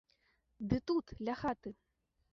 Ды 0.71 0.79
тут, 0.91 1.05
ля 1.27 1.35
хаты. 1.45 1.77